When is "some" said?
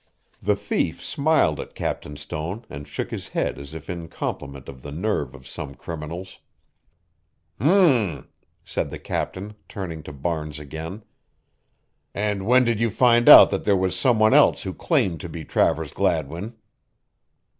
5.47-5.75, 13.95-14.17